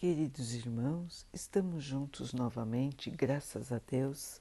Queridos 0.00 0.54
irmãos, 0.54 1.26
estamos 1.32 1.82
juntos 1.82 2.32
novamente, 2.32 3.10
graças 3.10 3.72
a 3.72 3.80
Deus. 3.84 4.40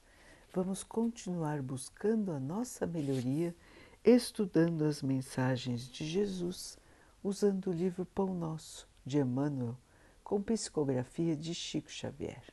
Vamos 0.53 0.83
continuar 0.83 1.63
buscando 1.63 2.31
a 2.31 2.39
nossa 2.39 2.85
melhoria, 2.85 3.55
estudando 4.03 4.85
as 4.85 5.01
mensagens 5.01 5.89
de 5.89 6.05
Jesus, 6.05 6.77
usando 7.23 7.71
o 7.71 7.73
livro 7.73 8.05
Pão 8.05 8.35
Nosso, 8.35 8.87
de 9.03 9.17
Emmanuel, 9.17 9.75
com 10.23 10.43
psicografia 10.43 11.35
de 11.35 11.55
Chico 11.55 11.89
Xavier. 11.89 12.43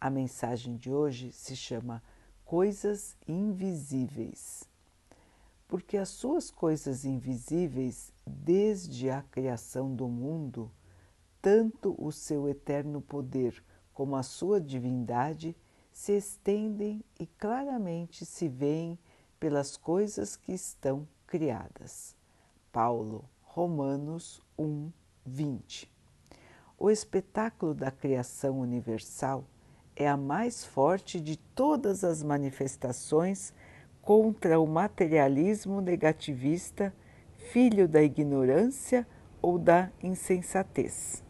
A 0.00 0.10
mensagem 0.10 0.76
de 0.76 0.90
hoje 0.90 1.30
se 1.30 1.54
chama 1.54 2.02
Coisas 2.44 3.16
Invisíveis. 3.28 4.68
Porque 5.68 5.96
as 5.96 6.08
suas 6.08 6.50
coisas 6.50 7.04
invisíveis, 7.04 8.12
desde 8.26 9.10
a 9.10 9.22
criação 9.22 9.94
do 9.94 10.08
mundo, 10.08 10.68
tanto 11.42 11.96
o 11.98 12.12
seu 12.12 12.48
eterno 12.48 13.00
poder 13.00 13.62
como 13.92 14.14
a 14.14 14.22
sua 14.22 14.60
divindade 14.60 15.56
se 15.92 16.12
estendem 16.16 17.04
e 17.18 17.26
claramente 17.26 18.24
se 18.24 18.48
veem 18.48 18.96
pelas 19.40 19.76
coisas 19.76 20.36
que 20.36 20.52
estão 20.52 21.06
criadas. 21.26 22.16
Paulo, 22.70 23.28
Romanos 23.42 24.40
1, 24.56 24.90
20. 25.26 25.90
O 26.78 26.90
espetáculo 26.90 27.74
da 27.74 27.90
criação 27.90 28.60
universal 28.60 29.44
é 29.96 30.08
a 30.08 30.16
mais 30.16 30.64
forte 30.64 31.20
de 31.20 31.36
todas 31.36 32.04
as 32.04 32.22
manifestações 32.22 33.52
contra 34.00 34.58
o 34.58 34.66
materialismo 34.66 35.80
negativista, 35.80 36.94
filho 37.36 37.88
da 37.88 38.02
ignorância 38.02 39.06
ou 39.42 39.58
da 39.58 39.90
insensatez 40.02 41.22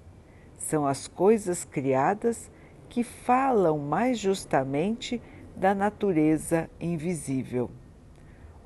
são 0.68 0.86
as 0.86 1.08
coisas 1.08 1.64
criadas 1.64 2.50
que 2.88 3.02
falam 3.02 3.78
mais 3.78 4.18
justamente 4.18 5.20
da 5.56 5.74
natureza 5.74 6.70
invisível, 6.80 7.70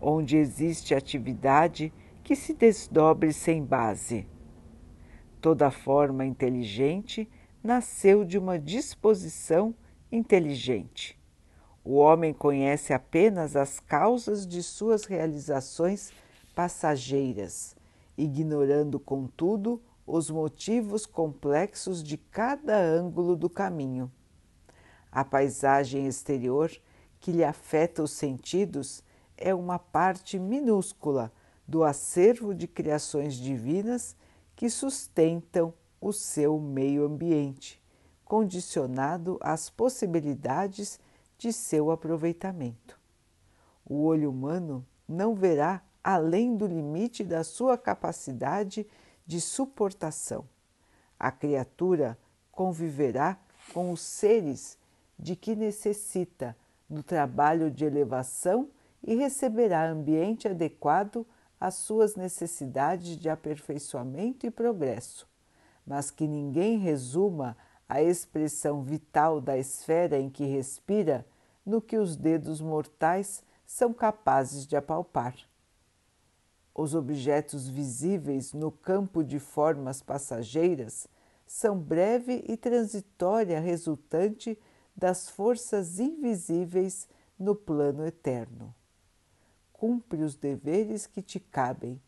onde 0.00 0.36
existe 0.36 0.94
atividade 0.94 1.92
que 2.22 2.34
se 2.34 2.52
desdobre 2.54 3.32
sem 3.32 3.64
base. 3.64 4.26
Toda 5.40 5.70
forma 5.70 6.24
inteligente 6.24 7.28
nasceu 7.62 8.24
de 8.24 8.38
uma 8.38 8.58
disposição 8.58 9.74
inteligente. 10.10 11.18
O 11.84 11.94
homem 11.94 12.32
conhece 12.32 12.92
apenas 12.92 13.54
as 13.54 13.78
causas 13.78 14.46
de 14.46 14.62
suas 14.62 15.04
realizações 15.04 16.12
passageiras, 16.54 17.76
ignorando, 18.18 18.98
contudo, 18.98 19.80
os 20.06 20.30
motivos 20.30 21.04
complexos 21.04 22.02
de 22.02 22.16
cada 22.16 22.78
ângulo 22.78 23.34
do 23.34 23.50
caminho. 23.50 24.10
A 25.10 25.24
paisagem 25.24 26.06
exterior 26.06 26.70
que 27.18 27.32
lhe 27.32 27.42
afeta 27.42 28.02
os 28.02 28.12
sentidos 28.12 29.02
é 29.36 29.54
uma 29.54 29.78
parte 29.78 30.38
minúscula 30.38 31.32
do 31.66 31.82
acervo 31.82 32.54
de 32.54 32.68
criações 32.68 33.34
divinas 33.34 34.16
que 34.54 34.70
sustentam 34.70 35.74
o 36.00 36.12
seu 36.12 36.58
meio 36.60 37.04
ambiente, 37.04 37.82
condicionado 38.24 39.38
às 39.40 39.68
possibilidades 39.68 41.00
de 41.36 41.52
seu 41.52 41.90
aproveitamento. 41.90 42.98
O 43.84 44.04
olho 44.04 44.30
humano 44.30 44.86
não 45.08 45.34
verá 45.34 45.82
além 46.02 46.56
do 46.56 46.66
limite 46.66 47.24
da 47.24 47.42
sua 47.42 47.76
capacidade 47.76 48.86
de 49.26 49.40
suportação. 49.40 50.44
A 51.18 51.30
criatura 51.30 52.16
conviverá 52.52 53.38
com 53.72 53.90
os 53.90 54.00
seres 54.00 54.78
de 55.18 55.34
que 55.34 55.56
necessita 55.56 56.56
no 56.88 57.02
trabalho 57.02 57.70
de 57.70 57.84
elevação 57.84 58.68
e 59.02 59.14
receberá 59.14 59.88
ambiente 59.88 60.46
adequado 60.46 61.26
às 61.60 61.74
suas 61.74 62.14
necessidades 62.14 63.16
de 63.16 63.28
aperfeiçoamento 63.28 64.46
e 64.46 64.50
progresso, 64.50 65.26
mas 65.86 66.10
que 66.10 66.28
ninguém 66.28 66.78
resuma 66.78 67.56
a 67.88 68.02
expressão 68.02 68.82
vital 68.82 69.40
da 69.40 69.56
esfera 69.56 70.18
em 70.18 70.28
que 70.28 70.44
respira 70.44 71.26
no 71.64 71.80
que 71.80 71.96
os 71.96 72.16
dedos 72.16 72.60
mortais 72.60 73.42
são 73.64 73.92
capazes 73.92 74.66
de 74.66 74.76
apalpar 74.76 75.34
os 76.78 76.94
objetos 76.94 77.66
visíveis 77.66 78.52
no 78.52 78.70
campo 78.70 79.24
de 79.24 79.38
formas 79.38 80.02
passageiras 80.02 81.08
são 81.46 81.78
breve 81.78 82.44
e 82.46 82.54
transitória 82.54 83.58
resultante 83.58 84.58
das 84.94 85.30
forças 85.30 85.98
invisíveis 85.98 87.08
no 87.38 87.54
plano 87.54 88.04
eterno. 88.04 88.74
Cumpre 89.72 90.22
os 90.22 90.34
deveres 90.34 91.06
que 91.06 91.22
te 91.22 91.40
cabem 91.40 92.00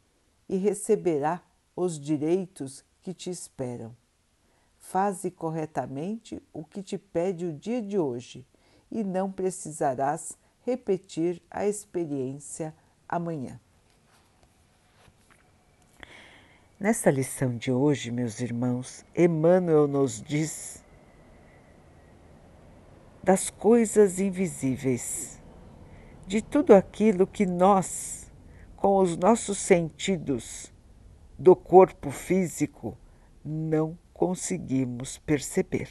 e 0.47 0.57
receberá 0.57 1.43
os 1.75 1.99
direitos 1.99 2.85
que 3.01 3.15
te 3.15 3.31
esperam. 3.31 3.97
Faze 4.77 5.31
corretamente 5.31 6.43
o 6.53 6.63
que 6.63 6.83
te 6.83 6.99
pede 6.99 7.47
o 7.47 7.53
dia 7.55 7.81
de 7.81 7.99
hoje 7.99 8.47
e 8.91 9.03
não 9.03 9.33
precisarás 9.33 10.37
repetir 10.61 11.43
a 11.51 11.67
experiência 11.67 12.75
amanhã. 13.09 13.59
Nesta 16.81 17.11
lição 17.11 17.57
de 17.57 17.73
hoje, 17.73 18.09
meus 18.13 18.39
irmãos, 18.39 19.05
Emmanuel 19.13 19.89
nos 19.89 20.23
diz 20.23 20.85
das 23.21 23.51
coisas 23.51 24.21
invisíveis, 24.21 25.43
de 26.25 26.41
tudo 26.41 26.73
aquilo 26.73 27.27
que 27.27 27.45
nós, 27.45 28.31
com 28.77 28.99
os 28.99 29.17
nossos 29.17 29.59
sentidos 29.59 30.73
do 31.37 31.57
corpo 31.57 32.13
físico, 32.13 32.97
não 33.45 33.99
conseguimos 34.15 35.19
perceber. 35.19 35.91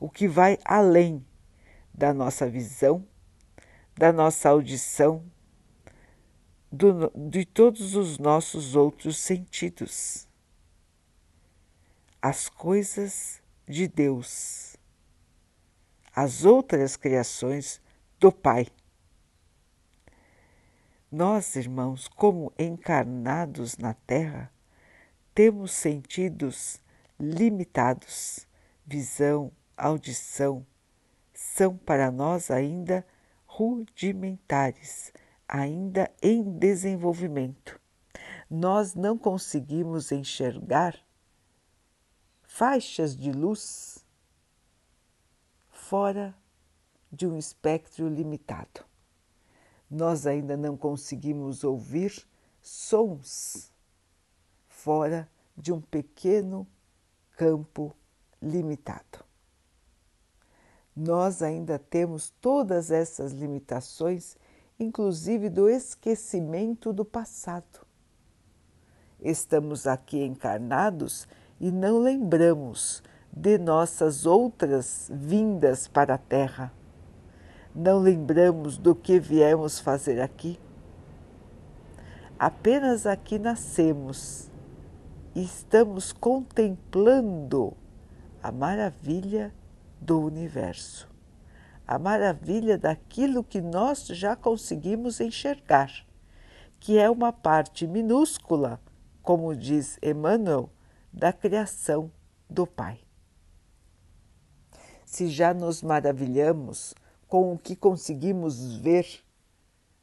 O 0.00 0.10
que 0.10 0.26
vai 0.26 0.58
além 0.64 1.24
da 1.94 2.12
nossa 2.12 2.48
visão, 2.48 3.06
da 3.96 4.12
nossa 4.12 4.48
audição, 4.48 5.24
do, 6.74 7.12
de 7.14 7.44
todos 7.44 7.94
os 7.94 8.18
nossos 8.18 8.74
outros 8.74 9.16
sentidos. 9.16 10.26
As 12.20 12.48
coisas 12.48 13.40
de 13.66 13.86
Deus, 13.86 14.76
as 16.14 16.44
outras 16.44 16.96
criações 16.96 17.80
do 18.18 18.32
Pai. 18.32 18.66
Nós, 21.10 21.54
irmãos, 21.54 22.08
como 22.08 22.52
encarnados 22.58 23.76
na 23.78 23.94
Terra, 23.94 24.50
temos 25.32 25.70
sentidos 25.70 26.80
limitados, 27.20 28.48
visão, 28.84 29.52
audição, 29.76 30.66
são 31.32 31.76
para 31.76 32.10
nós 32.10 32.50
ainda 32.50 33.06
rudimentares 33.46 35.12
ainda 35.48 36.10
em 36.22 36.42
desenvolvimento. 36.42 37.80
Nós 38.50 38.94
não 38.94 39.16
conseguimos 39.18 40.12
enxergar 40.12 40.98
faixas 42.42 43.16
de 43.16 43.32
luz 43.32 44.04
fora 45.70 46.34
de 47.10 47.26
um 47.26 47.36
espectro 47.36 48.08
limitado. 48.08 48.84
Nós 49.90 50.26
ainda 50.26 50.56
não 50.56 50.76
conseguimos 50.76 51.62
ouvir 51.62 52.26
sons 52.60 53.70
fora 54.68 55.28
de 55.56 55.72
um 55.72 55.80
pequeno 55.80 56.66
campo 57.36 57.94
limitado. 58.40 59.24
Nós 60.96 61.42
ainda 61.42 61.78
temos 61.78 62.30
todas 62.40 62.90
essas 62.90 63.32
limitações 63.32 64.36
inclusive 64.78 65.48
do 65.48 65.68
esquecimento 65.68 66.92
do 66.92 67.04
passado. 67.04 67.86
Estamos 69.20 69.86
aqui 69.86 70.22
encarnados 70.22 71.26
e 71.60 71.70
não 71.70 71.98
lembramos 71.98 73.02
de 73.32 73.56
nossas 73.58 74.26
outras 74.26 75.10
vindas 75.12 75.88
para 75.88 76.14
a 76.14 76.18
Terra. 76.18 76.72
Não 77.74 77.98
lembramos 77.98 78.76
do 78.76 78.94
que 78.94 79.18
viemos 79.18 79.78
fazer 79.78 80.20
aqui. 80.20 80.58
Apenas 82.38 83.06
aqui 83.06 83.38
nascemos 83.38 84.50
e 85.34 85.42
estamos 85.42 86.12
contemplando 86.12 87.72
a 88.42 88.52
maravilha 88.52 89.54
do 90.00 90.20
universo 90.20 91.13
a 91.86 91.98
maravilha 91.98 92.78
daquilo 92.78 93.44
que 93.44 93.60
nós 93.60 94.06
já 94.06 94.34
conseguimos 94.34 95.20
enxergar, 95.20 95.90
que 96.80 96.98
é 96.98 97.10
uma 97.10 97.32
parte 97.32 97.86
minúscula, 97.86 98.80
como 99.22 99.54
diz 99.54 99.98
Emmanuel, 100.02 100.70
da 101.12 101.32
criação 101.32 102.10
do 102.48 102.66
Pai. 102.66 103.00
Se 105.04 105.28
já 105.28 105.54
nos 105.54 105.82
maravilhamos 105.82 106.94
com 107.28 107.52
o 107.52 107.58
que 107.58 107.76
conseguimos 107.76 108.76
ver, 108.76 109.06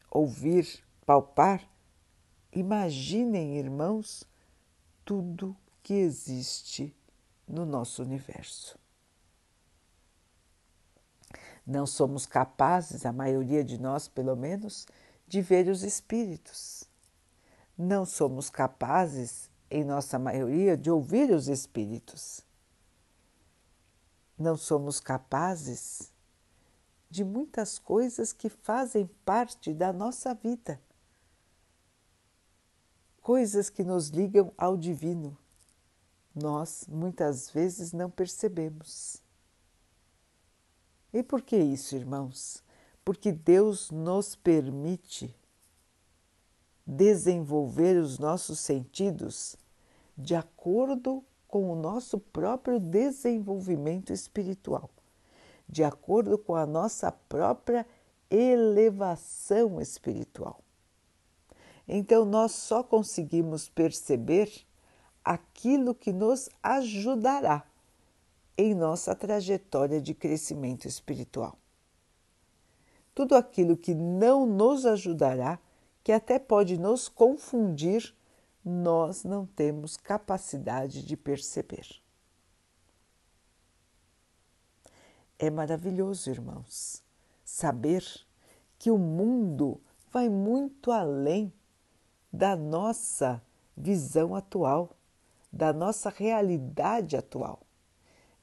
ouvir, 0.09 0.83
palpar, 1.05 1.61
imaginem, 2.51 3.57
irmãos, 3.57 4.23
tudo 5.03 5.55
que 5.83 5.93
existe 5.93 6.95
no 7.47 7.65
nosso 7.65 8.01
universo. 8.01 8.80
Não 11.65 11.85
somos 11.85 12.25
capazes, 12.25 13.05
a 13.05 13.13
maioria 13.13 13.63
de 13.63 13.79
nós 13.79 14.07
pelo 14.07 14.35
menos, 14.35 14.87
de 15.27 15.41
ver 15.41 15.67
os 15.67 15.83
espíritos. 15.83 16.83
Não 17.77 18.05
somos 18.05 18.49
capazes, 18.49 19.49
em 19.69 19.83
nossa 19.83 20.19
maioria, 20.19 20.75
de 20.75 20.91
ouvir 20.91 21.31
os 21.31 21.47
espíritos. 21.47 22.43
Não 24.37 24.57
somos 24.57 24.99
capazes 24.99 26.11
de 27.09 27.23
muitas 27.23 27.77
coisas 27.77 28.33
que 28.33 28.49
fazem 28.49 29.05
parte 29.25 29.73
da 29.73 29.93
nossa 29.93 30.33
vida. 30.33 30.81
Coisas 33.21 33.69
que 33.69 33.83
nos 33.83 34.07
ligam 34.09 34.53
ao 34.57 34.75
divino. 34.75 35.37
Nós 36.33 36.85
muitas 36.87 37.49
vezes 37.49 37.91
não 37.91 38.09
percebemos. 38.09 39.21
E 41.13 41.21
por 41.21 41.41
que 41.41 41.57
isso, 41.57 41.95
irmãos? 41.95 42.63
Porque 43.03 43.31
Deus 43.31 43.91
nos 43.91 44.35
permite 44.35 45.35
desenvolver 46.85 47.97
os 47.97 48.17
nossos 48.17 48.59
sentidos 48.59 49.55
de 50.17 50.35
acordo 50.35 51.23
com 51.47 51.71
o 51.71 51.75
nosso 51.75 52.17
próprio 52.17 52.79
desenvolvimento 52.79 54.13
espiritual, 54.13 54.89
de 55.67 55.83
acordo 55.83 56.37
com 56.37 56.55
a 56.55 56.65
nossa 56.65 57.11
própria 57.11 57.85
elevação 58.29 59.81
espiritual. 59.81 60.61
Então, 61.87 62.23
nós 62.23 62.53
só 62.53 62.81
conseguimos 62.81 63.67
perceber 63.67 64.49
aquilo 65.23 65.93
que 65.93 66.13
nos 66.13 66.49
ajudará 66.63 67.65
em 68.57 68.73
nossa 68.73 69.15
trajetória 69.15 70.01
de 70.01 70.13
crescimento 70.13 70.87
espiritual. 70.87 71.57
Tudo 73.13 73.35
aquilo 73.35 73.75
que 73.75 73.93
não 73.93 74.45
nos 74.45 74.85
ajudará, 74.85 75.59
que 76.03 76.11
até 76.11 76.39
pode 76.39 76.77
nos 76.77 77.09
confundir, 77.09 78.15
nós 78.63 79.23
não 79.23 79.45
temos 79.45 79.97
capacidade 79.97 81.03
de 81.03 81.17
perceber. 81.17 81.87
É 85.37 85.49
maravilhoso, 85.49 86.29
irmãos, 86.29 87.03
saber 87.43 88.05
que 88.77 88.91
o 88.91 88.97
mundo 88.97 89.81
vai 90.11 90.29
muito 90.29 90.91
além 90.91 91.51
da 92.31 92.55
nossa 92.55 93.41
visão 93.75 94.35
atual, 94.35 94.95
da 95.51 95.73
nossa 95.73 96.09
realidade 96.09 97.17
atual. 97.17 97.59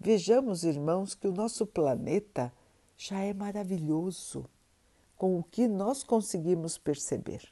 Vejamos, 0.00 0.62
irmãos, 0.62 1.12
que 1.16 1.26
o 1.26 1.32
nosso 1.32 1.66
planeta 1.66 2.52
já 2.96 3.18
é 3.18 3.34
maravilhoso 3.34 4.48
com 5.16 5.36
o 5.36 5.42
que 5.42 5.66
nós 5.66 6.04
conseguimos 6.04 6.78
perceber. 6.78 7.42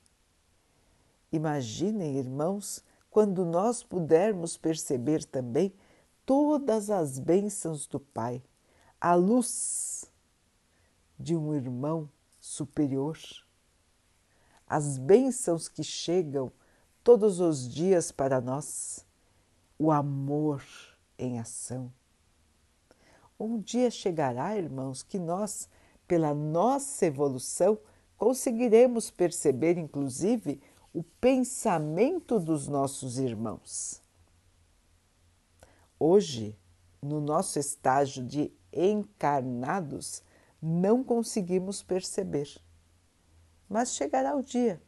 Imaginem, 1.33 2.19
irmãos, 2.19 2.85
quando 3.11 3.45
nós 3.45 3.83
pudermos 3.83 4.57
perceber 4.57 5.25
também 5.25 5.75
todas 6.25 6.89
as 6.89 7.19
bênçãos 7.19 7.85
do 7.89 7.99
Pai, 7.99 8.41
a 9.01 9.17
luz 9.17 10.09
de 11.19 11.35
um 11.35 11.53
irmão 11.53 12.09
superior, 12.39 13.19
as 14.69 14.99
bênçãos 14.99 15.69
que 15.69 15.83
chegam 15.83 16.53
todos 17.03 17.41
os 17.41 17.69
dias 17.69 18.13
para 18.13 18.41
nós, 18.41 19.05
o 19.77 19.91
amor 19.91 20.63
em 21.19 21.41
ação 21.41 21.93
um 23.39 23.61
dia 23.61 23.91
chegará, 23.91 24.57
irmãos, 24.57 25.03
que 25.03 25.19
nós, 25.19 25.69
pela 26.07 26.35
nossa 26.35 27.07
evolução, 27.07 27.79
conseguiremos 28.17 29.11
perceber, 29.11 29.77
inclusive, 29.77 30.61
o 30.93 31.03
pensamento 31.03 32.41
dos 32.41 32.67
nossos 32.67 33.19
irmãos. 33.19 34.03
Hoje, 35.99 36.59
no 37.03 37.21
nosso 37.21 37.59
estágio 37.59 38.25
de 38.25 38.51
encarnados, 38.73 40.23
não 40.61 41.05
conseguimos 41.05 41.83
perceber. 41.83 42.49
Mas 43.69 43.95
chegará 43.95 44.35
o 44.35 44.43
dia 44.43 44.81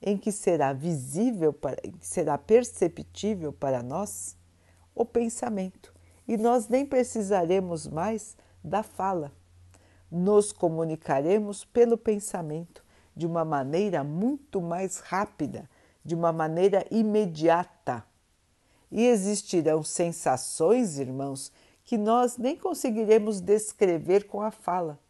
em 0.00 0.16
que 0.16 0.30
será 0.30 0.72
visível, 0.72 1.52
para, 1.52 1.80
será 2.00 2.38
perceptível 2.38 3.52
para 3.52 3.82
nós 3.82 4.36
o 4.94 5.04
pensamento 5.04 5.97
e 6.28 6.36
nós 6.36 6.68
nem 6.68 6.84
precisaremos 6.84 7.88
mais 7.88 8.36
da 8.62 8.82
fala. 8.82 9.32
Nos 10.10 10.52
comunicaremos 10.52 11.64
pelo 11.64 11.96
pensamento 11.96 12.84
de 13.16 13.26
uma 13.26 13.44
maneira 13.44 14.04
muito 14.04 14.60
mais 14.60 14.98
rápida, 14.98 15.68
de 16.04 16.14
uma 16.14 16.32
maneira 16.32 16.86
imediata. 16.90 18.04
E 18.92 19.06
existirão 19.06 19.82
sensações, 19.82 20.98
irmãos, 20.98 21.50
que 21.84 21.96
nós 21.96 22.36
nem 22.36 22.56
conseguiremos 22.56 23.40
descrever 23.40 24.26
com 24.26 24.42
a 24.42 24.50
fala, 24.50 25.00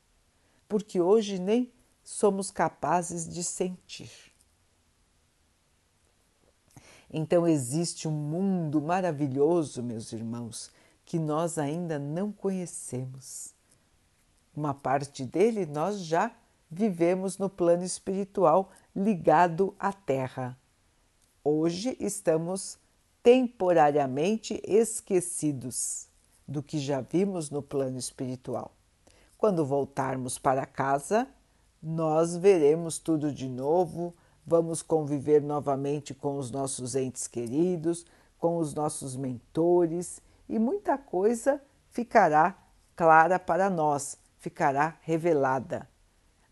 porque 0.68 1.00
hoje 1.00 1.40
nem 1.40 1.72
somos 2.02 2.50
capazes 2.50 3.28
de 3.28 3.42
sentir. 3.42 4.10
Então 7.10 7.46
existe 7.46 8.06
um 8.06 8.12
mundo 8.12 8.80
maravilhoso, 8.80 9.82
meus 9.82 10.12
irmãos, 10.12 10.70
que 11.08 11.18
nós 11.18 11.56
ainda 11.56 11.98
não 11.98 12.30
conhecemos. 12.30 13.54
Uma 14.54 14.74
parte 14.74 15.24
dele 15.24 15.64
nós 15.64 16.00
já 16.00 16.30
vivemos 16.70 17.38
no 17.38 17.48
plano 17.48 17.82
espiritual 17.82 18.70
ligado 18.94 19.74
à 19.78 19.90
Terra. 19.90 20.54
Hoje 21.42 21.96
estamos 21.98 22.78
temporariamente 23.22 24.60
esquecidos 24.62 26.08
do 26.46 26.62
que 26.62 26.78
já 26.78 27.00
vimos 27.00 27.48
no 27.48 27.62
plano 27.62 27.96
espiritual. 27.96 28.74
Quando 29.38 29.64
voltarmos 29.64 30.38
para 30.38 30.66
casa, 30.66 31.26
nós 31.82 32.36
veremos 32.36 32.98
tudo 32.98 33.32
de 33.32 33.48
novo, 33.48 34.14
vamos 34.46 34.82
conviver 34.82 35.40
novamente 35.40 36.12
com 36.12 36.36
os 36.36 36.50
nossos 36.50 36.94
entes 36.94 37.26
queridos, 37.26 38.04
com 38.38 38.58
os 38.58 38.74
nossos 38.74 39.16
mentores 39.16 40.20
e 40.48 40.58
muita 40.58 40.96
coisa 40.96 41.62
ficará 41.90 42.56
clara 42.96 43.38
para 43.38 43.68
nós, 43.68 44.16
ficará 44.38 44.96
revelada. 45.02 45.88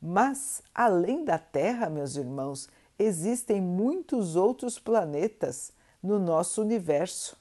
Mas, 0.01 0.63
além 0.75 1.25
da 1.25 1.39
Terra, 1.39 1.89
meus 1.89 2.17
irmãos, 2.17 2.69
existem 2.99 3.61
muitos 3.61 4.37
outros 4.37 4.79
planetas 4.79 5.73
no 6.03 6.19
nosso 6.19 6.61
universo. 6.61 7.37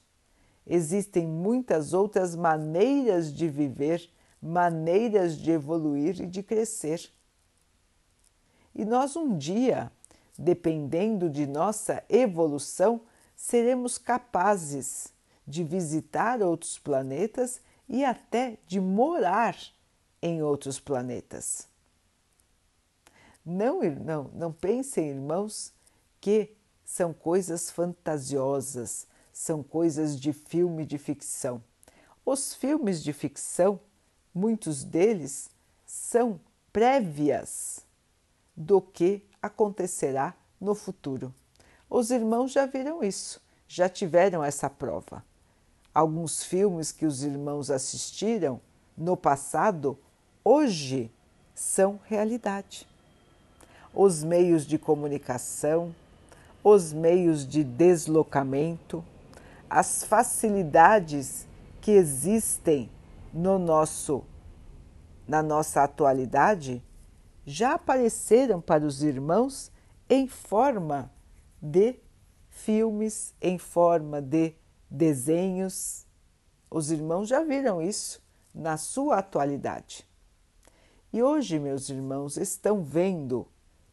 Existem 0.66 1.26
muitas 1.26 1.92
outras 1.92 2.34
maneiras 2.34 3.32
de 3.32 3.48
viver, 3.48 4.10
maneiras 4.42 5.36
de 5.36 5.52
evoluir 5.52 6.20
e 6.20 6.26
de 6.26 6.42
crescer. 6.42 7.08
E 8.74 8.84
nós 8.84 9.14
um 9.14 9.36
dia, 9.36 9.92
dependendo 10.36 11.30
de 11.30 11.46
nossa 11.46 12.02
evolução, 12.08 13.02
seremos 13.36 13.98
capazes 13.98 15.14
de 15.46 15.62
visitar 15.62 16.42
outros 16.42 16.78
planetas 16.78 17.60
e 17.88 18.04
até 18.04 18.58
de 18.66 18.80
morar 18.80 19.56
em 20.20 20.42
outros 20.42 20.80
planetas. 20.80 21.68
Não, 23.44 23.80
não, 23.82 24.24
não 24.34 24.52
pensem, 24.52 25.10
irmãos, 25.10 25.72
que 26.20 26.56
são 26.84 27.12
coisas 27.12 27.70
fantasiosas, 27.70 29.06
são 29.32 29.62
coisas 29.62 30.18
de 30.18 30.32
filme 30.32 30.84
de 30.84 30.98
ficção. 30.98 31.62
Os 32.24 32.54
filmes 32.54 33.02
de 33.02 33.12
ficção, 33.12 33.78
muitos 34.34 34.82
deles, 34.82 35.48
são 35.84 36.40
prévias 36.72 37.84
do 38.56 38.80
que 38.80 39.22
acontecerá 39.40 40.34
no 40.60 40.74
futuro. 40.74 41.32
Os 41.88 42.10
irmãos 42.10 42.50
já 42.50 42.66
viram 42.66 43.04
isso, 43.04 43.40
já 43.68 43.88
tiveram 43.88 44.42
essa 44.42 44.68
prova. 44.68 45.24
Alguns 45.96 46.44
filmes 46.44 46.92
que 46.92 47.06
os 47.06 47.22
irmãos 47.22 47.70
assistiram 47.70 48.60
no 48.94 49.16
passado, 49.16 49.98
hoje 50.44 51.10
são 51.54 51.98
realidade. 52.04 52.86
Os 53.94 54.22
meios 54.22 54.66
de 54.66 54.76
comunicação, 54.76 55.94
os 56.62 56.92
meios 56.92 57.48
de 57.48 57.64
deslocamento, 57.64 59.02
as 59.70 60.04
facilidades 60.04 61.46
que 61.80 61.92
existem 61.92 62.90
no 63.32 63.58
nosso 63.58 64.22
na 65.26 65.42
nossa 65.42 65.82
atualidade 65.82 66.82
já 67.46 67.72
apareceram 67.72 68.60
para 68.60 68.84
os 68.84 69.02
irmãos 69.02 69.72
em 70.10 70.28
forma 70.28 71.10
de 71.62 71.96
filmes, 72.50 73.32
em 73.40 73.56
forma 73.56 74.20
de 74.20 74.54
desenhos. 74.90 76.06
Os 76.70 76.90
irmãos 76.90 77.28
já 77.28 77.42
viram 77.42 77.80
isso 77.80 78.22
na 78.54 78.76
sua 78.76 79.18
atualidade. 79.18 80.06
E 81.12 81.22
hoje, 81.22 81.58
meus 81.58 81.88
irmãos, 81.88 82.36
estão 82.36 82.82
vendo 82.82 83.46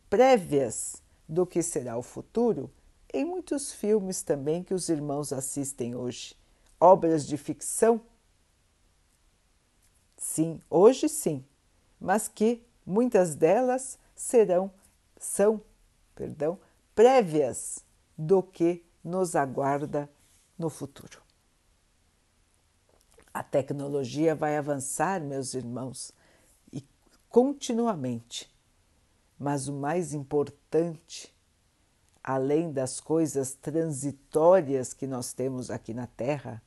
prévias 0.10 1.02
do 1.28 1.46
que 1.46 1.62
será 1.62 1.98
o 1.98 2.02
futuro 2.02 2.72
em 3.14 3.24
muitos 3.24 3.72
filmes 3.72 4.24
também 4.24 4.64
que 4.64 4.74
os 4.74 4.90
irmãos 4.90 5.32
assistem 5.32 5.96
hoje. 5.96 6.36
Obras 6.80 7.26
de 7.26 7.38
ficção 7.38 8.02
Sim, 10.24 10.62
hoje 10.70 11.10
sim, 11.10 11.44
mas 12.00 12.30
que 12.30 12.66
muitas 12.86 13.36
delas 13.36 14.00
serão, 14.16 14.72
são, 15.18 15.60
perdão, 16.16 16.58
prévias 16.96 17.84
do 18.18 18.42
que 18.42 18.86
nos 19.04 19.36
aguarda 19.36 20.10
no 20.58 20.70
futuro. 20.70 21.22
A 23.34 23.42
tecnologia 23.42 24.36
vai 24.36 24.58
avançar, 24.58 25.20
meus 25.20 25.54
irmãos, 25.54 26.12
e 26.72 26.86
continuamente. 27.30 28.52
Mas 29.40 29.68
o 29.68 29.74
mais 29.74 30.14
importante, 30.14 31.34
além 32.24 32.72
das 32.72 33.00
coisas 33.00 33.54
transitórias 33.56 34.94
que 34.94 35.08
nós 35.08 35.34
temos 35.34 35.72
aqui 35.72 35.94
na 35.94 36.06
Terra, 36.06 36.62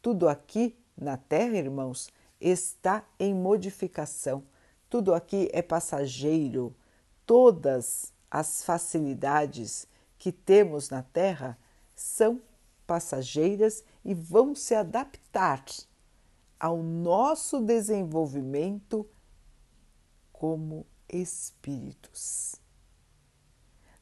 tudo 0.00 0.28
aqui 0.28 0.78
na 0.96 1.16
Terra, 1.16 1.56
irmãos, 1.56 2.08
está 2.40 3.04
em 3.18 3.34
modificação. 3.34 4.44
Tudo 4.88 5.12
aqui 5.14 5.48
é 5.52 5.60
passageiro. 5.60 6.74
Todas 7.26 8.12
as 8.30 8.64
facilidades 8.64 9.86
que 10.18 10.30
temos 10.30 10.88
na 10.88 11.02
Terra 11.02 11.58
são 11.94 12.40
passageiras 12.92 13.82
e 14.04 14.12
vão 14.12 14.54
se 14.54 14.74
adaptar 14.74 15.64
ao 16.60 16.82
nosso 16.82 17.58
desenvolvimento 17.58 19.08
como 20.30 20.84
espíritos. 21.08 22.56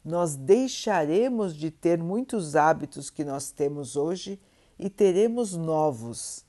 Nós 0.05 0.35
deixaremos 0.35 1.55
de 1.55 1.71
ter 1.71 2.03
muitos 2.03 2.57
hábitos 2.57 3.11
que 3.11 3.23
nós 3.23 3.53
temos 3.53 3.95
hoje 3.95 4.41
e 4.77 4.91
teremos 4.91 5.57
novos 5.57 6.45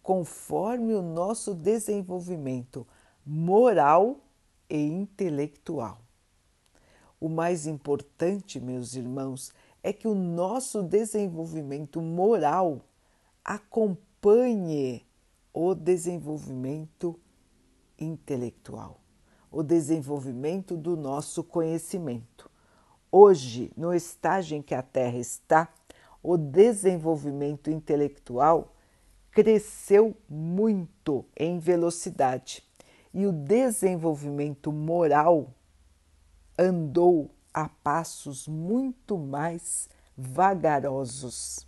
conforme 0.00 0.94
o 0.94 1.02
nosso 1.02 1.56
desenvolvimento 1.56 2.86
moral 3.26 4.20
e 4.68 4.78
intelectual. 4.78 6.00
O 7.18 7.28
mais 7.28 7.66
importante, 7.66 8.60
meus 8.60 8.94
irmãos, 8.94 9.52
é 9.82 9.92
que 9.92 10.06
o 10.06 10.14
nosso 10.14 10.82
desenvolvimento 10.82 12.00
moral 12.00 12.84
acompanhe 13.44 15.06
o 15.52 15.74
desenvolvimento 15.74 17.18
intelectual, 17.98 19.00
o 19.50 19.62
desenvolvimento 19.62 20.76
do 20.76 20.96
nosso 20.96 21.42
conhecimento. 21.42 22.50
Hoje, 23.10 23.72
no 23.76 23.92
estágio 23.92 24.56
em 24.56 24.62
que 24.62 24.74
a 24.74 24.82
Terra 24.82 25.18
está, 25.18 25.68
o 26.22 26.36
desenvolvimento 26.36 27.70
intelectual 27.70 28.74
cresceu 29.30 30.16
muito 30.28 31.24
em 31.36 31.58
velocidade 31.58 32.62
e 33.12 33.26
o 33.26 33.32
desenvolvimento 33.32 34.70
moral 34.70 35.52
andou 36.58 37.30
a 37.52 37.68
passos 37.68 38.46
muito 38.46 39.18
mais 39.18 39.88
vagarosos. 40.16 41.66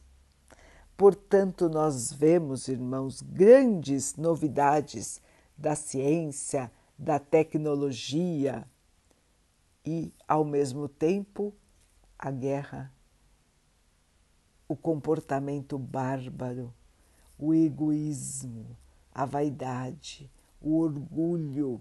Portanto, 0.97 1.69
nós 1.69 2.13
vemos, 2.13 2.69
irmãos, 2.69 3.21
grandes 3.23 4.17
novidades 4.17 5.21
da 5.57 5.75
ciência, 5.75 6.71
da 6.99 7.19
tecnologia 7.19 8.67
e, 9.85 10.13
ao 10.29 10.45
mesmo 10.45 10.89
tempo, 10.89 11.53
a 12.19 12.31
guerra, 12.31 12.93
o 14.69 14.77
comportamento 14.77 15.79
bárbaro 15.79 16.73
o 17.43 17.53
egoísmo, 17.53 18.77
a 19.13 19.27
vaidade, 19.27 20.31
o 20.61 20.79
orgulho, 20.79 21.81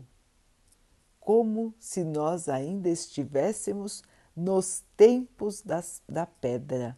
como 1.21 1.73
se 1.79 2.03
nós 2.03 2.49
ainda 2.49 2.89
estivéssemos 2.89 4.03
nos 4.35 4.83
tempos 4.97 5.61
das, 5.61 6.01
da 6.09 6.25
pedra, 6.25 6.97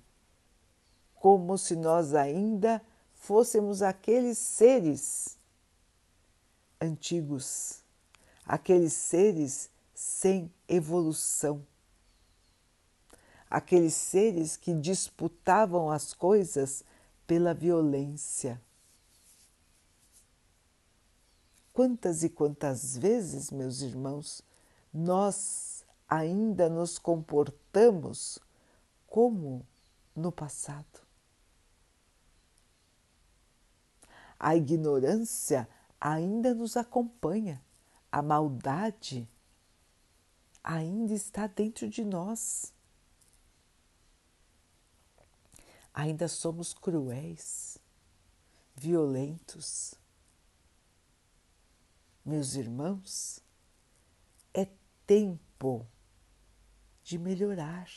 como 1.14 1.58
se 1.58 1.76
nós 1.76 2.16
ainda 2.16 2.82
fôssemos 3.14 3.82
aqueles 3.82 4.38
seres 4.38 5.38
antigos, 6.80 7.84
aqueles 8.46 8.94
seres 8.94 9.70
sem 9.94 10.52
evolução, 10.70 11.66
aqueles 13.50 13.94
seres 13.94 14.56
que 14.56 14.74
disputavam 14.74 15.92
as 15.92 16.14
coisas 16.14 16.84
pela 17.28 17.54
violência. 17.54 18.60
Quantas 21.74 22.24
e 22.24 22.30
quantas 22.30 22.96
vezes, 22.96 23.52
meus 23.52 23.82
irmãos, 23.82 24.42
nós 24.94 25.84
ainda 26.08 26.70
nos 26.70 27.00
comportamos 27.00 28.40
como 29.08 29.66
no 30.16 30.32
passado? 30.32 31.02
A 34.40 34.56
ignorância 34.56 35.68
ainda 36.00 36.54
nos 36.54 36.78
acompanha, 36.78 37.62
a 38.12 38.22
maldade 38.22 39.28
ainda 40.64 41.14
está 41.14 41.48
dentro 41.48 41.90
de 41.90 42.06
nós. 42.06 42.74
ainda 45.94 46.28
somos 46.28 46.74
cruéis, 46.74 47.78
violentos. 48.76 49.94
Meus 52.26 52.56
irmãos, 52.56 53.42
é 54.54 54.68
tempo 55.06 55.86
de 57.04 57.18
melhorar, 57.18 57.90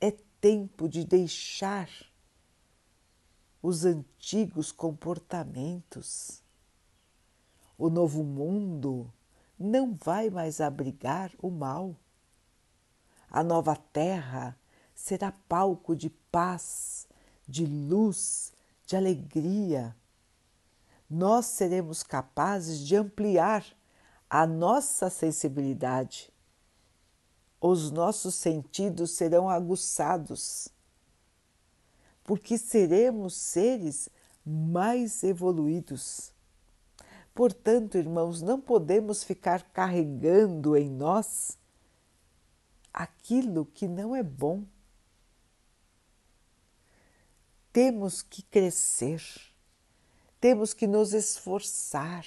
é 0.00 0.12
tempo 0.40 0.88
de 0.88 1.04
deixar 1.04 1.88
os 3.60 3.84
antigos 3.84 4.70
comportamentos. 4.70 6.42
O 7.76 7.90
novo 7.90 8.22
mundo 8.22 9.12
não 9.58 9.94
vai 9.94 10.30
mais 10.30 10.60
abrigar 10.60 11.32
o 11.42 11.50
mal. 11.50 11.96
A 13.28 13.42
nova 13.42 13.74
terra 13.74 14.56
será 14.94 15.32
palco 15.32 15.96
de 15.96 16.08
paz, 16.08 17.08
de 17.48 17.66
luz, 17.66 18.52
de 18.86 18.94
alegria. 18.94 19.96
Nós 21.14 21.46
seremos 21.46 22.02
capazes 22.02 22.80
de 22.80 22.96
ampliar 22.96 23.64
a 24.28 24.44
nossa 24.44 25.08
sensibilidade. 25.08 26.28
Os 27.60 27.92
nossos 27.92 28.34
sentidos 28.34 29.12
serão 29.12 29.48
aguçados, 29.48 30.68
porque 32.24 32.58
seremos 32.58 33.36
seres 33.36 34.08
mais 34.44 35.22
evoluídos. 35.22 36.32
Portanto, 37.32 37.96
irmãos, 37.96 38.42
não 38.42 38.60
podemos 38.60 39.22
ficar 39.22 39.62
carregando 39.70 40.76
em 40.76 40.90
nós 40.90 41.56
aquilo 42.92 43.64
que 43.66 43.86
não 43.86 44.16
é 44.16 44.22
bom 44.24 44.64
temos 47.72 48.20
que 48.20 48.40
crescer, 48.40 49.20
temos 50.44 50.74
que 50.74 50.86
nos 50.86 51.14
esforçar. 51.14 52.26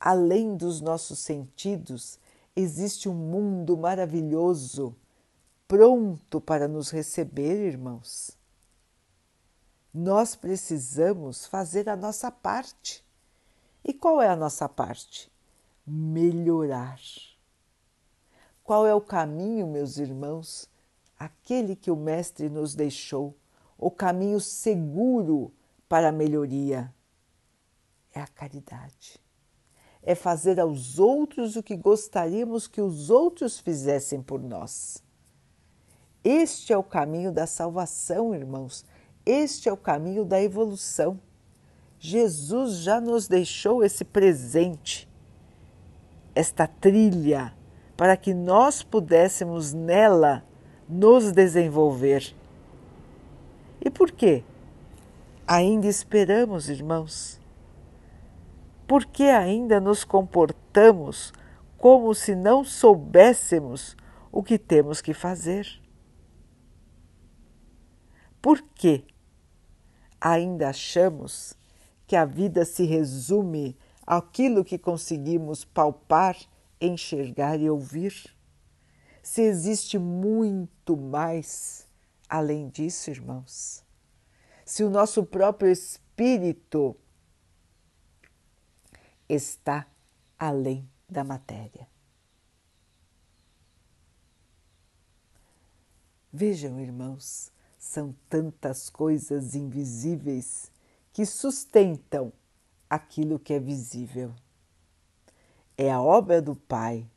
Além 0.00 0.56
dos 0.56 0.80
nossos 0.80 1.18
sentidos, 1.18 2.18
existe 2.56 3.10
um 3.10 3.14
mundo 3.14 3.76
maravilhoso 3.76 4.96
pronto 5.68 6.40
para 6.40 6.66
nos 6.66 6.88
receber, 6.88 7.66
irmãos. 7.66 8.30
Nós 9.92 10.34
precisamos 10.34 11.44
fazer 11.44 11.90
a 11.90 11.94
nossa 11.94 12.30
parte. 12.30 13.04
E 13.84 13.92
qual 13.92 14.22
é 14.22 14.28
a 14.28 14.34
nossa 14.34 14.66
parte? 14.66 15.30
Melhorar. 15.86 16.98
Qual 18.64 18.86
é 18.86 18.94
o 18.94 19.00
caminho, 19.02 19.66
meus 19.66 19.98
irmãos? 19.98 20.70
Aquele 21.18 21.76
que 21.76 21.90
o 21.90 21.96
Mestre 21.96 22.48
nos 22.48 22.74
deixou 22.74 23.36
o 23.76 23.90
caminho 23.90 24.40
seguro 24.40 25.52
para 25.90 26.10
a 26.10 26.12
melhoria 26.12 26.94
é 28.14 28.20
a 28.20 28.26
caridade. 28.28 29.20
É 30.00 30.14
fazer 30.14 30.60
aos 30.60 31.00
outros 31.00 31.56
o 31.56 31.64
que 31.64 31.76
gostaríamos 31.76 32.68
que 32.68 32.80
os 32.80 33.10
outros 33.10 33.58
fizessem 33.58 34.22
por 34.22 34.40
nós. 34.40 35.02
Este 36.22 36.72
é 36.72 36.78
o 36.78 36.82
caminho 36.84 37.32
da 37.32 37.44
salvação, 37.44 38.32
irmãos. 38.32 38.84
Este 39.26 39.68
é 39.68 39.72
o 39.72 39.76
caminho 39.76 40.24
da 40.24 40.40
evolução. 40.40 41.20
Jesus 41.98 42.76
já 42.76 43.00
nos 43.00 43.26
deixou 43.26 43.82
esse 43.82 44.04
presente, 44.04 45.08
esta 46.36 46.68
trilha, 46.68 47.52
para 47.96 48.16
que 48.16 48.32
nós 48.32 48.84
pudéssemos 48.84 49.72
nela 49.72 50.44
nos 50.88 51.32
desenvolver. 51.32 52.32
E 53.84 53.90
por 53.90 54.12
quê? 54.12 54.44
Ainda 55.52 55.88
esperamos, 55.88 56.68
irmãos. 56.68 57.40
Por 58.86 59.04
que 59.04 59.24
ainda 59.24 59.80
nos 59.80 60.04
comportamos 60.04 61.32
como 61.76 62.14
se 62.14 62.36
não 62.36 62.62
soubéssemos 62.62 63.96
o 64.30 64.44
que 64.44 64.56
temos 64.56 65.00
que 65.00 65.12
fazer? 65.12 65.66
Por 68.40 68.62
que 68.62 69.04
ainda 70.20 70.68
achamos 70.68 71.58
que 72.06 72.14
a 72.14 72.24
vida 72.24 72.64
se 72.64 72.84
resume 72.84 73.76
àquilo 74.06 74.64
que 74.64 74.78
conseguimos 74.78 75.64
palpar, 75.64 76.36
enxergar 76.80 77.58
e 77.58 77.68
ouvir? 77.68 78.14
Se 79.20 79.42
existe 79.42 79.98
muito 79.98 80.96
mais 80.96 81.88
além 82.28 82.68
disso, 82.68 83.10
irmãos. 83.10 83.89
Se 84.70 84.84
o 84.84 84.88
nosso 84.88 85.24
próprio 85.24 85.68
espírito 85.68 86.96
está 89.28 89.84
além 90.38 90.88
da 91.08 91.24
matéria. 91.24 91.88
Vejam, 96.32 96.78
irmãos, 96.78 97.50
são 97.80 98.14
tantas 98.28 98.88
coisas 98.88 99.56
invisíveis 99.56 100.70
que 101.12 101.26
sustentam 101.26 102.32
aquilo 102.88 103.40
que 103.40 103.52
é 103.52 103.58
visível. 103.58 104.32
É 105.76 105.90
a 105.90 106.00
obra 106.00 106.40
do 106.40 106.54
Pai, 106.54 107.10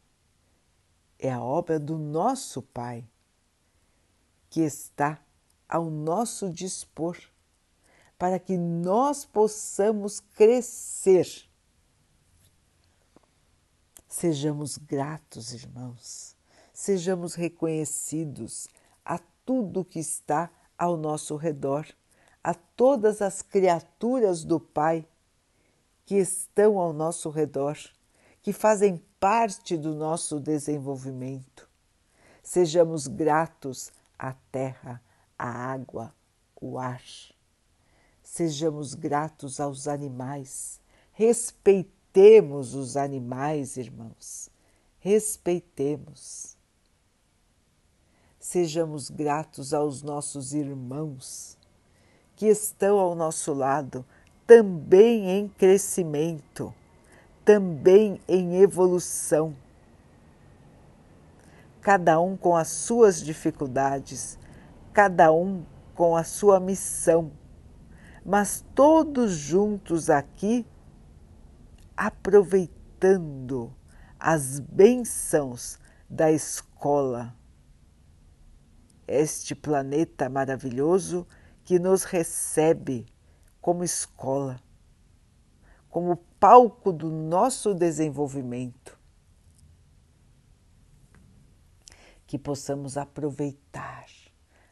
é 1.19 1.31
a 1.31 1.39
obra 1.39 1.79
do 1.79 1.99
nosso 1.99 2.63
Pai, 2.63 3.07
que 4.49 4.61
está 4.61 5.23
ao 5.69 5.91
nosso 5.91 6.49
dispor, 6.49 7.15
para 8.17 8.39
que 8.39 8.57
nós 8.57 9.25
possamos 9.25 10.19
crescer. 10.19 11.27
Sejamos 14.07 14.77
gratos, 14.77 15.53
irmãos, 15.53 16.35
sejamos 16.71 17.33
reconhecidos 17.33 18.67
a 19.03 19.19
tudo 19.45 19.83
que 19.83 19.99
está 19.99 20.51
ao 20.77 20.95
nosso 20.95 21.35
redor 21.35 21.87
a 22.43 22.53
todas 22.53 23.21
as 23.21 23.41
criaturas 23.41 24.43
do 24.43 24.59
Pai 24.59 25.07
que 26.05 26.15
estão 26.15 26.77
ao 26.77 26.91
nosso 26.91 27.29
redor, 27.29 27.77
que 28.41 28.51
fazem 28.51 29.01
parte 29.19 29.77
do 29.77 29.95
nosso 29.95 30.39
desenvolvimento. 30.39 31.69
Sejamos 32.43 33.07
gratos 33.07 33.93
à 34.19 34.33
terra, 34.51 35.01
à 35.39 35.47
água, 35.47 36.13
o 36.59 36.77
ar. 36.77 37.01
Sejamos 38.35 38.95
gratos 38.95 39.59
aos 39.59 39.87
animais. 39.87 40.81
Respeitemos 41.11 42.73
os 42.73 42.97
animais, 42.97 43.77
irmãos. 43.77 44.49
Respeitemos. 44.97 46.57
Sejamos 48.39 49.11
gratos 49.11 49.71
aos 49.71 50.01
nossos 50.01 50.51
irmãos 50.51 51.59
que 52.35 52.47
estão 52.47 52.97
ao 52.97 53.13
nosso 53.13 53.53
lado, 53.53 54.03
também 54.47 55.29
em 55.29 55.47
crescimento, 55.47 56.73
também 57.45 58.19
em 58.27 58.55
evolução. 58.63 59.55
Cada 61.81 62.19
um 62.19 62.35
com 62.35 62.55
as 62.55 62.69
suas 62.69 63.23
dificuldades, 63.23 64.39
cada 64.91 65.31
um 65.31 65.63
com 65.93 66.17
a 66.17 66.23
sua 66.23 66.59
missão, 66.59 67.31
mas 68.25 68.63
todos 68.73 69.33
juntos 69.33 70.09
aqui 70.09 70.65
aproveitando 71.95 73.73
as 74.19 74.59
bênçãos 74.59 75.77
da 76.09 76.31
escola. 76.31 77.35
Este 79.05 79.53
planeta 79.53 80.29
maravilhoso 80.29 81.27
que 81.65 81.77
nos 81.77 82.03
recebe 82.03 83.05
como 83.59 83.83
escola, 83.83 84.61
como 85.89 86.15
palco 86.39 86.91
do 86.93 87.09
nosso 87.09 87.73
desenvolvimento. 87.73 88.97
Que 92.25 92.39
possamos 92.39 92.97
aproveitar 92.97 94.05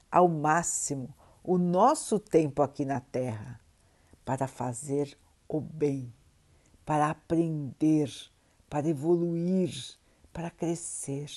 ao 0.09 0.27
máximo 0.27 1.13
o 1.43 1.57
nosso 1.57 2.19
tempo 2.19 2.61
aqui 2.61 2.85
na 2.85 2.99
Terra 2.99 3.59
para 4.23 4.47
fazer 4.47 5.17
o 5.47 5.59
bem, 5.59 6.13
para 6.85 7.09
aprender, 7.09 8.11
para 8.69 8.87
evoluir, 8.87 9.97
para 10.31 10.49
crescer. 10.49 11.29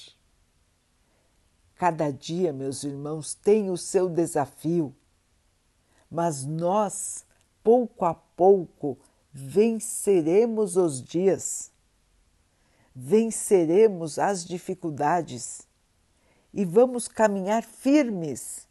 Cada 1.74 2.10
dia, 2.10 2.52
meus 2.52 2.84
irmãos, 2.84 3.34
tem 3.34 3.70
o 3.70 3.76
seu 3.76 4.08
desafio 4.08 4.94
mas 6.14 6.44
nós, 6.44 7.26
pouco 7.60 8.04
a 8.04 8.14
pouco, 8.14 8.96
venceremos 9.32 10.76
os 10.76 11.02
dias, 11.02 11.72
venceremos 12.94 14.16
as 14.16 14.44
dificuldades 14.44 15.66
e 16.52 16.64
vamos 16.64 17.08
caminhar 17.08 17.64
firmes 17.64 18.68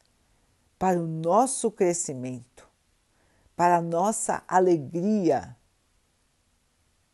para 0.83 0.99
o 0.99 1.07
nosso 1.07 1.71
crescimento, 1.71 2.69
para 3.55 3.77
a 3.77 3.81
nossa 3.81 4.43
alegria, 4.45 5.55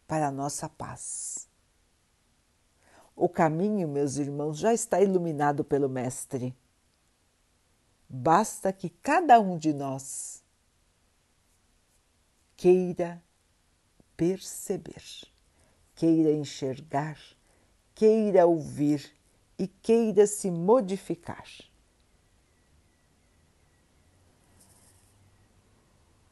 para 0.07 0.29
a 0.29 0.31
nossa 0.31 0.67
paz. 0.67 1.47
O 3.15 3.29
caminho, 3.29 3.87
meus 3.87 4.17
irmãos, 4.17 4.57
já 4.57 4.73
está 4.73 4.99
iluminado 4.99 5.63
pelo 5.63 5.87
Mestre. 5.87 6.57
Basta 8.09 8.73
que 8.73 8.89
cada 8.89 9.39
um 9.39 9.55
de 9.55 9.71
nós 9.71 10.43
queira 12.57 13.21
perceber, 14.17 15.03
queira 15.93 16.31
enxergar, 16.31 17.19
queira 17.93 18.47
ouvir 18.47 19.15
e 19.59 19.67
queira 19.67 20.25
se 20.25 20.49
modificar. 20.49 21.68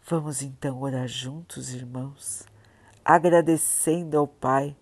Vamos 0.10 0.42
então 0.42 0.82
orar 0.82 1.06
juntos, 1.06 1.74
irmãos, 1.74 2.46
agradecendo 3.04 4.18
ao 4.18 4.26
Pai 4.26 4.74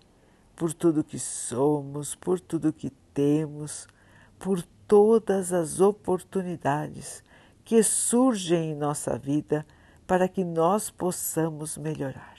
por 0.54 0.72
tudo 0.72 1.02
que 1.02 1.18
somos, 1.18 2.14
por 2.14 2.38
tudo 2.38 2.72
que 2.72 2.90
temos, 3.12 3.88
por 4.38 4.62
todas 4.86 5.52
as 5.52 5.80
oportunidades 5.80 7.24
que 7.64 7.82
surgem 7.82 8.70
em 8.70 8.76
nossa 8.76 9.18
vida 9.18 9.66
para 10.06 10.28
que 10.28 10.44
nós 10.44 10.90
possamos 10.90 11.76
melhorar. 11.76 12.38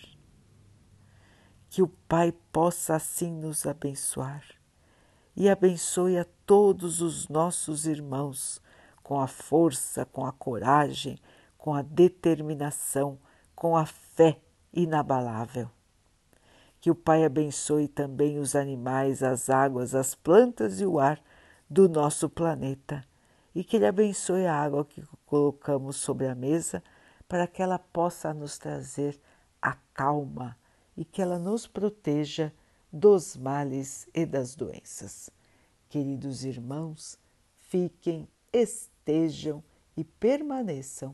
Que 1.69 1.81
o 1.81 1.89
Pai 1.89 2.33
possa 2.53 2.95
assim 2.95 3.33
nos 3.33 3.65
abençoar 3.65 4.45
e 5.35 5.49
abençoe 5.49 6.17
a 6.17 6.25
todos 6.45 7.01
os 7.01 7.27
nossos 7.27 7.85
irmãos 7.85 8.61
com 9.03 9.19
a 9.19 9.27
força, 9.27 10.05
com 10.05 10.25
a 10.25 10.31
coragem, 10.31 11.19
com 11.67 11.73
a 11.73 11.81
determinação, 11.81 13.19
com 13.53 13.75
a 13.75 13.85
fé 13.85 14.39
inabalável. 14.71 15.69
Que 16.79 16.89
o 16.89 16.95
Pai 16.95 17.25
abençoe 17.25 17.89
também 17.89 18.39
os 18.39 18.55
animais, 18.55 19.21
as 19.21 19.49
águas, 19.49 19.93
as 19.93 20.15
plantas 20.15 20.79
e 20.79 20.85
o 20.85 20.97
ar 20.97 21.21
do 21.69 21.89
nosso 21.89 22.29
planeta 22.29 23.03
e 23.53 23.65
que 23.65 23.75
Ele 23.75 23.85
abençoe 23.85 24.45
a 24.45 24.55
água 24.55 24.85
que 24.85 25.03
colocamos 25.25 25.97
sobre 25.97 26.27
a 26.27 26.33
mesa 26.33 26.81
para 27.27 27.45
que 27.45 27.61
ela 27.61 27.77
possa 27.77 28.33
nos 28.33 28.57
trazer 28.57 29.19
a 29.61 29.73
calma 29.93 30.55
e 30.95 31.03
que 31.03 31.21
ela 31.21 31.37
nos 31.37 31.67
proteja 31.67 32.53
dos 32.93 33.35
males 33.35 34.07
e 34.13 34.25
das 34.25 34.55
doenças. 34.55 35.29
Queridos 35.89 36.45
irmãos, 36.45 37.19
fiquem, 37.57 38.25
estejam 38.53 39.61
e 39.97 40.05
permaneçam 40.05 41.13